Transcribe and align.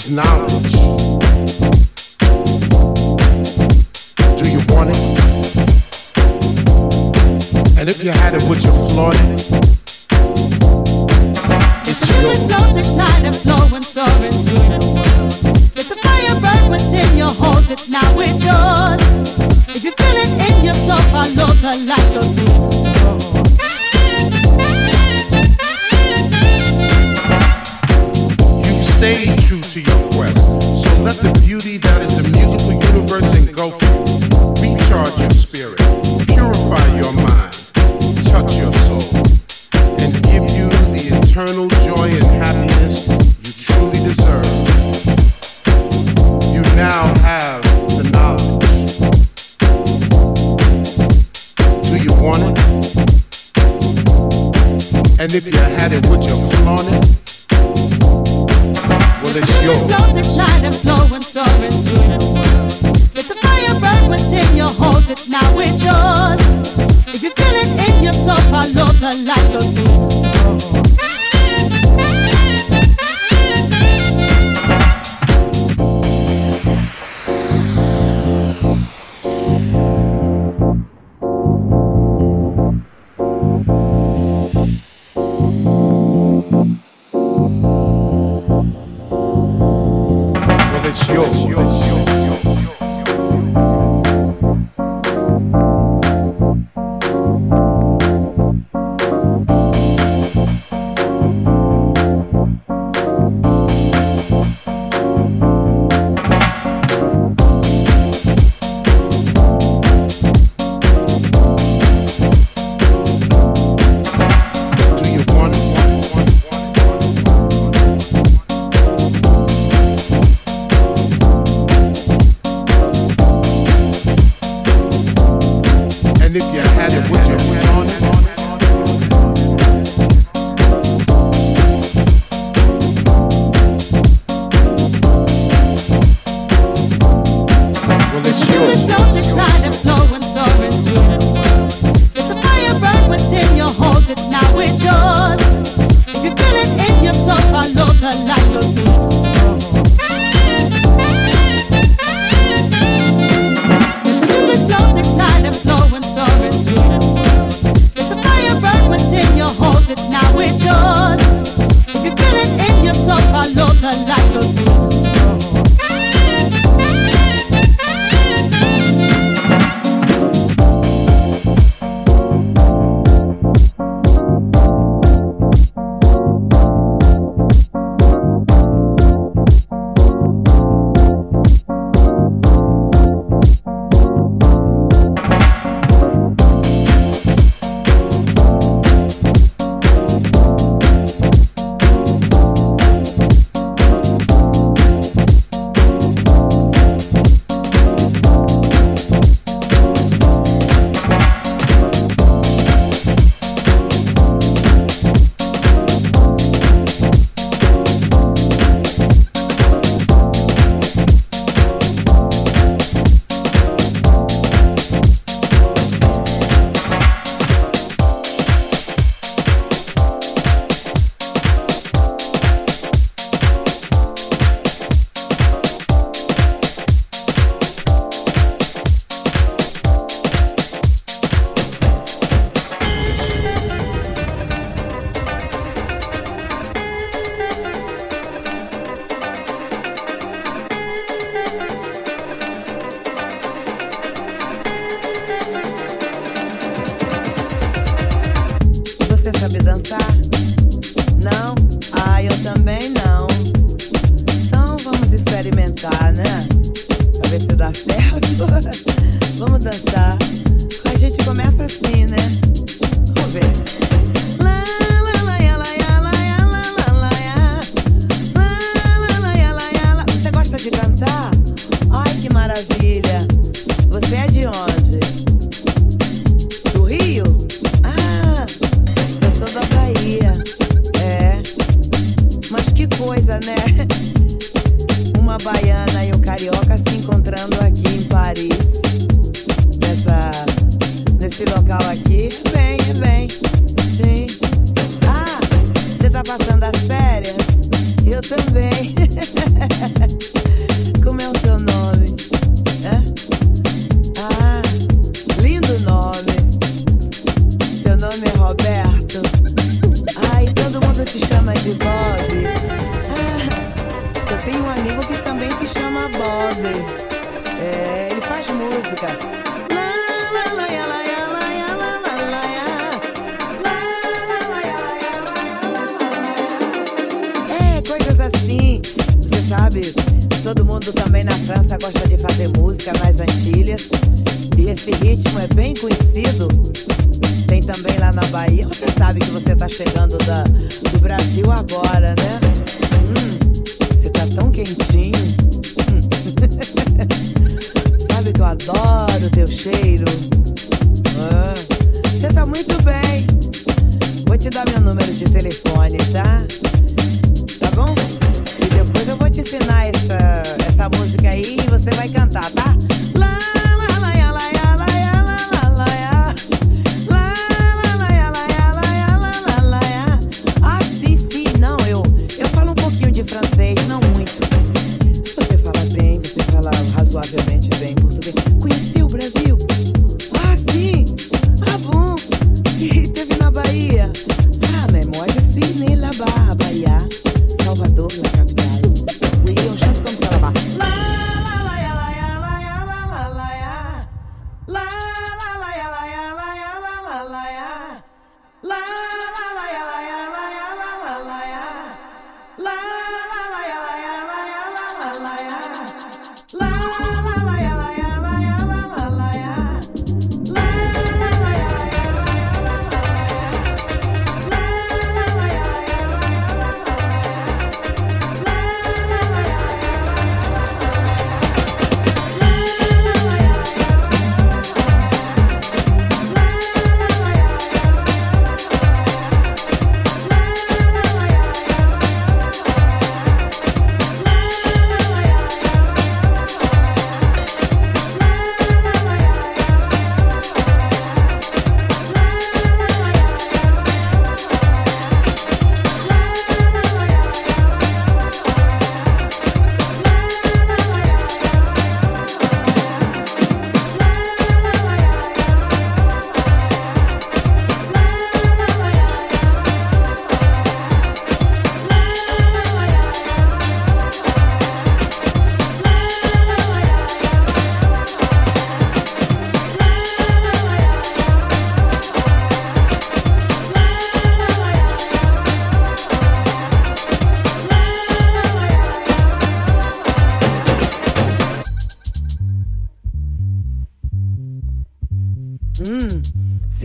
Is 0.00 0.10
knowledge. 0.10 0.59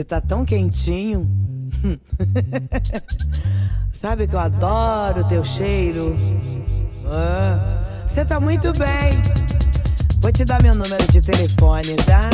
tá 0.06 0.22
tão 0.22 0.46
quentinho. 0.46 1.30
Sabe 3.92 4.28
que 4.28 4.36
eu 4.36 4.40
adoro 4.40 5.28
teu 5.28 5.44
cheiro. 5.44 6.16
Você 8.08 8.22
ah, 8.22 8.26
tá 8.26 8.40
muito 8.40 8.72
bem. 8.74 9.12
Vou 10.22 10.32
te 10.32 10.46
dar 10.46 10.62
meu 10.62 10.76
número 10.76 11.12
de 11.12 11.22
telefone, 11.22 11.96
tá? 11.98 12.30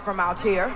From 0.00 0.20
out 0.20 0.40
here. 0.40 0.74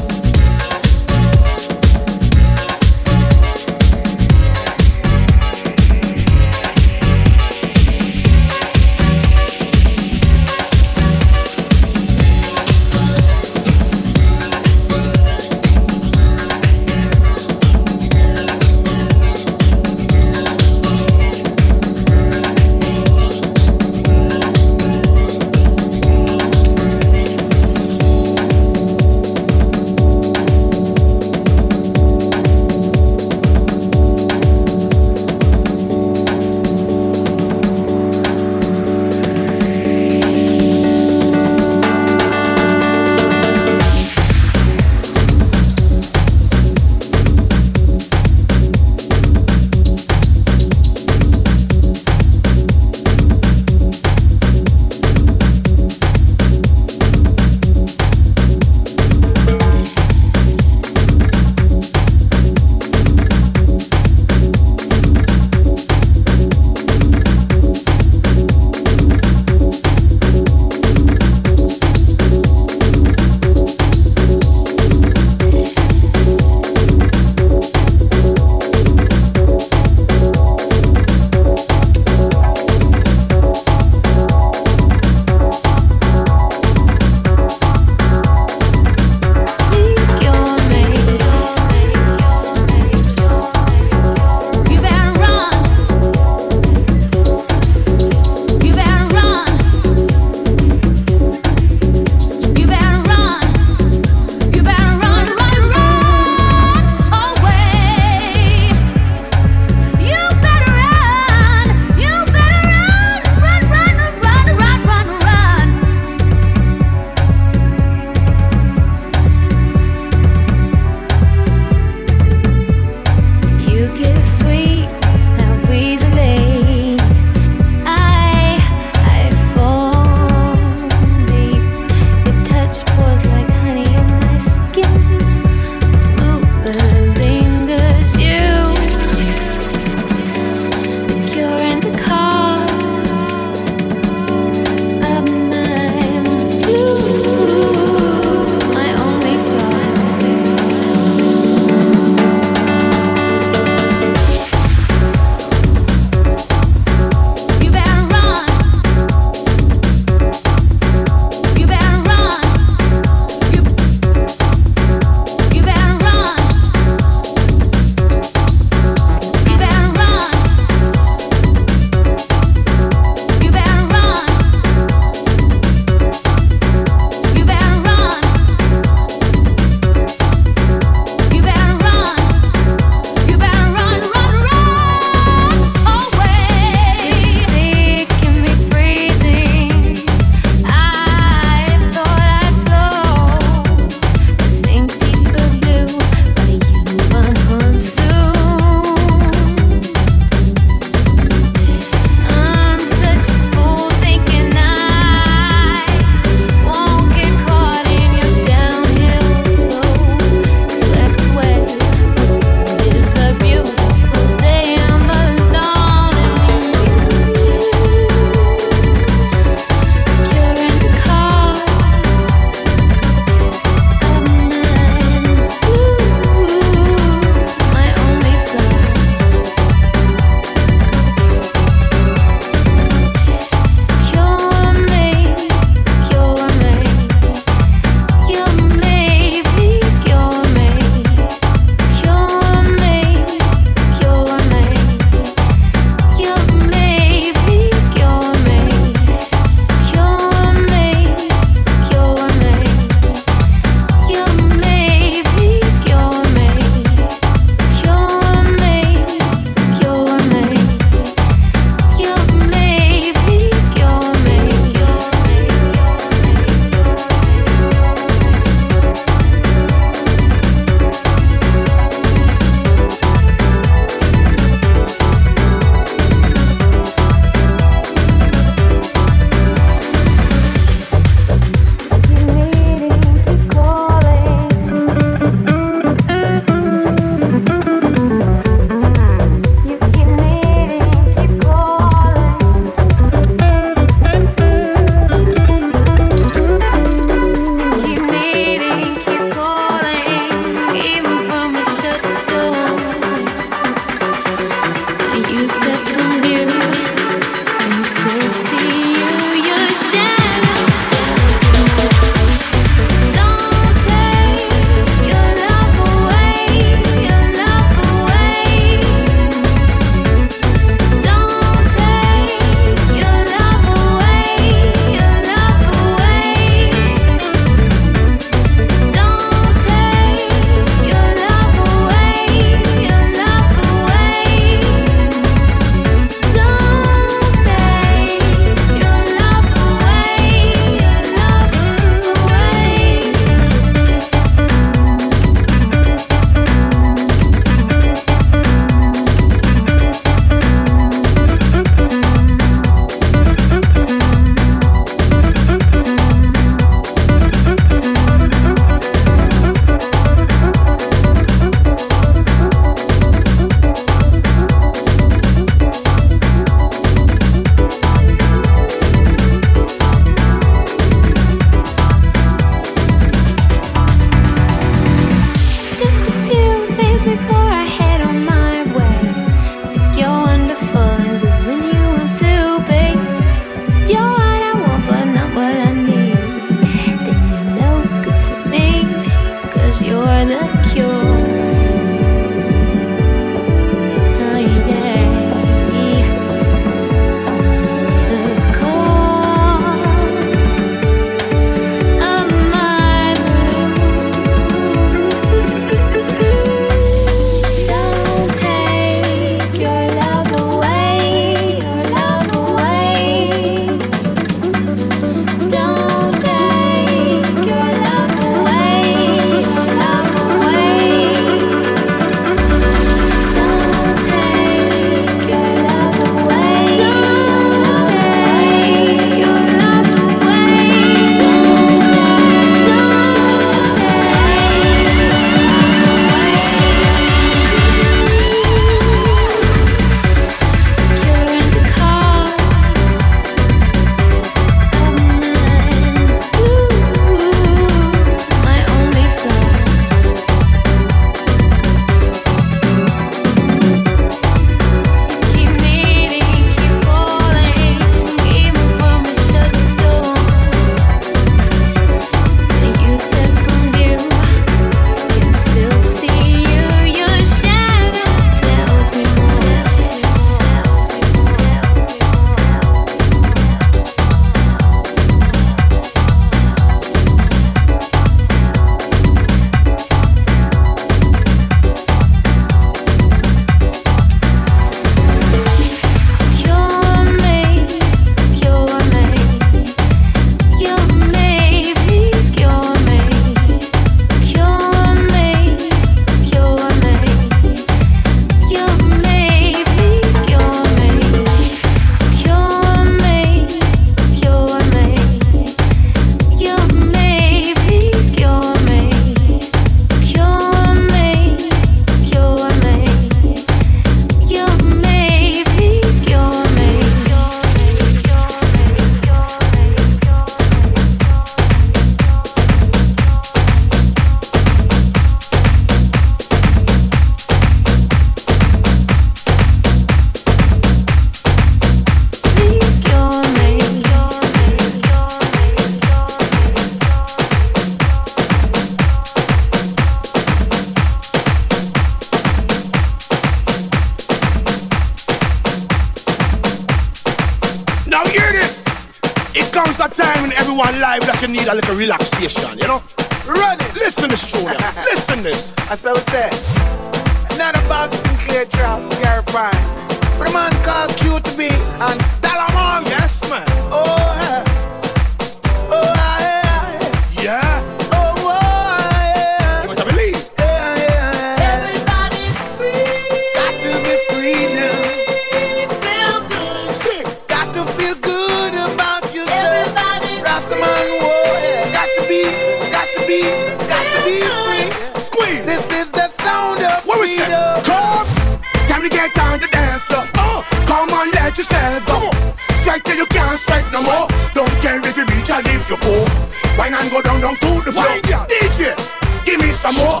DJ, 598.28 598.76
give 599.24 599.40
me 599.40 599.52
some 599.52 599.74
more. 599.76 600.00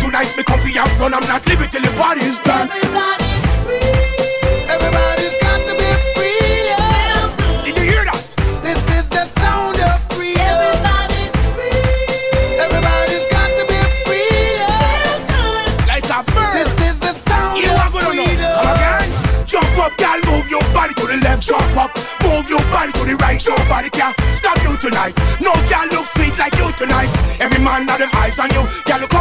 Tonight 0.00 0.32
me 0.36 0.42
comfy 0.42 0.76
and 0.78 0.90
fun. 0.92 1.12
I'm 1.14 1.26
not 1.28 1.46
leaving 1.46 1.68
till 1.70 1.82
the 1.82 1.90
party's 1.98 2.38
done. 2.40 2.70
Everybody's 2.70 3.46
free. 3.62 3.80
Everybody's 4.72 5.36
got 5.40 5.60
to 5.68 5.74
be 5.76 5.90
free. 6.14 6.72
Yeah. 6.72 7.64
Did 7.64 7.76
you 7.76 7.84
hear 7.84 8.04
that? 8.04 8.22
This 8.62 8.80
is 8.96 9.08
the 9.08 9.24
sound 9.40 9.76
of. 9.76 10.00
Everybody's 10.16 11.34
free. 11.52 11.76
Everybody's 12.56 13.26
got 13.28 13.50
to 13.58 13.64
be 13.68 13.80
free. 14.06 14.56
Yeah. 14.56 15.92
This 16.54 16.72
is 16.88 17.00
the 17.00 17.12
sound 17.12 17.58
you 17.58 17.68
of. 17.68 17.92
Come 17.92 18.16
again. 18.16 19.12
Jump 19.46 19.78
up, 19.78 19.92
girl. 19.98 20.20
Move 20.32 20.48
your 20.48 20.64
body 20.72 20.94
to 20.94 21.06
the 21.06 21.18
left. 21.20 21.42
Jump 21.42 21.76
up. 21.76 21.90
Move 22.22 22.48
your 22.48 22.64
body 22.72 22.92
to 22.92 23.04
the 23.04 23.16
right. 23.20 23.42
Can 23.92 24.14
stop 24.32 24.56
you 24.62 24.76
tonight. 24.78 25.14
No 25.40 25.52
girl 25.68 25.86
looks 25.92 26.10
sweet 26.14 26.36
like 26.38 26.56
you 26.56 26.70
tonight. 26.78 27.10
Every 27.40 27.62
man 27.62 27.86
got 27.86 27.98
them 27.98 28.10
eyes 28.14 28.38
on 28.38 28.50
you. 28.50 28.62
Yeah, 28.88 28.96
look 28.98 29.15